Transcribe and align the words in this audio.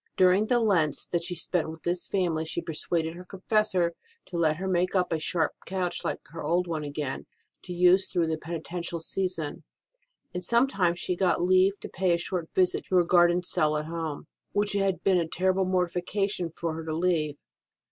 During 0.17 0.47
the 0.47 0.59
Lents 0.59 1.05
that 1.05 1.21
she 1.21 1.35
spent 1.35 1.69
with 1.69 1.83
this 1.83 2.11
170 2.11 2.47
ST. 2.61 2.67
ROSE 2.67 2.85
OF 2.89 2.91
LIMA 2.91 3.03
family 3.05 3.05
she 3.05 3.11
persuaded 3.13 3.15
her 3.15 3.23
confessor 3.23 3.95
to 4.25 4.35
let 4.35 4.57
her 4.57 4.67
make 4.67 4.95
up 4.95 5.11
a 5.13 5.19
sharp 5.19 5.51
couch 5.67 6.03
like 6.03 6.21
her 6.29 6.43
old 6.43 6.65
one 6.65 6.83
again 6.83 7.27
to 7.61 7.71
use 7.71 8.09
through 8.09 8.25
the 8.25 8.39
penitential 8.39 8.99
season; 8.99 9.63
and 10.33 10.43
sometimes 10.43 10.97
she 10.97 11.15
got 11.15 11.43
leave 11.43 11.79
to 11.81 11.87
pay 11.87 12.15
a 12.15 12.17
short 12.17 12.49
visit 12.55 12.85
to 12.85 12.95
her 12.95 13.03
garden 13.03 13.43
cell 13.43 13.77
at 13.77 13.85
home, 13.85 14.25
which 14.53 14.73
it 14.73 14.79
had 14.79 15.03
been 15.03 15.19
a 15.19 15.27
terrible 15.27 15.67
mortifi 15.67 16.03
cation 16.03 16.51
to 16.59 16.67
her 16.69 16.83
to 16.83 16.95
leave. 16.95 17.37